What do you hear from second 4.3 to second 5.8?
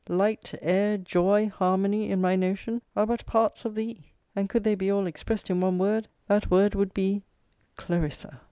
and could they be all expressed in one